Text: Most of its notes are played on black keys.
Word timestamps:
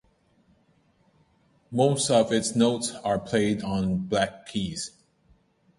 Most 1.69 2.09
of 2.09 2.31
its 2.33 2.55
notes 2.55 2.89
are 3.03 3.19
played 3.19 3.61
on 3.61 3.97
black 3.97 4.47
keys. 4.47 4.93